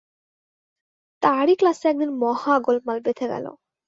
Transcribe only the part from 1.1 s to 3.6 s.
তাঁরই ক্লাসে একদিন মহা গোলমাল বেধে গেল।